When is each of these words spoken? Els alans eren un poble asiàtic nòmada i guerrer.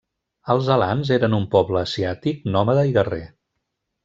Els 0.53 0.69
alans 0.75 1.11
eren 1.17 1.35
un 1.39 1.45
poble 1.57 1.83
asiàtic 1.83 2.49
nòmada 2.57 2.87
i 2.93 2.97
guerrer. 3.01 3.23